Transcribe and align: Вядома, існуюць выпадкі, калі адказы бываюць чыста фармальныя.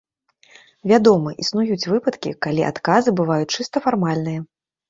Вядома, 0.91 1.33
існуюць 1.43 1.77
выпадкі, 1.91 2.33
калі 2.47 2.67
адказы 2.73 3.15
бываюць 3.23 3.55
чыста 3.59 3.85
фармальныя. 3.89 4.39